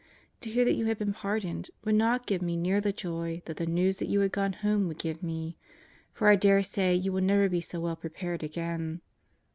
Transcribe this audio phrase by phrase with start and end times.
[0.39, 3.57] To hear that you had been pardoned would not give me near the joy that
[3.57, 5.57] the news that you had gone Home would give me.
[6.11, 9.01] For I dare say you will never be so well prepared again.